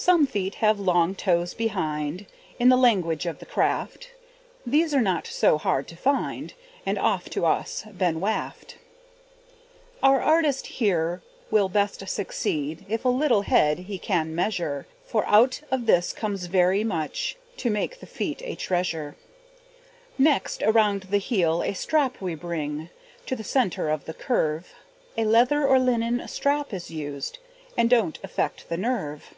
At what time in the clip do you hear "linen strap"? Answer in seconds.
25.80-26.72